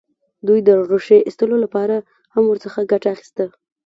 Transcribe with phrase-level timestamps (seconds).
[0.47, 1.95] دوی د ریښې ایستلو لپاره
[2.33, 3.45] هم ورڅخه ګټه اخیسته.